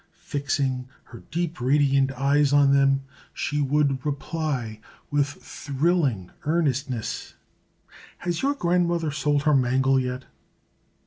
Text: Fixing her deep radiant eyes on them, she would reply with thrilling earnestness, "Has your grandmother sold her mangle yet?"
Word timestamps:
Fixing 0.23 0.87
her 1.03 1.21
deep 1.29 1.61
radiant 1.61 2.11
eyes 2.13 2.51
on 2.53 2.73
them, 2.73 3.03
she 3.35 3.61
would 3.61 4.03
reply 4.03 4.79
with 5.11 5.27
thrilling 5.27 6.31
earnestness, 6.43 7.35
"Has 8.17 8.41
your 8.41 8.55
grandmother 8.55 9.11
sold 9.11 9.43
her 9.43 9.53
mangle 9.53 9.99
yet?" 9.99 10.25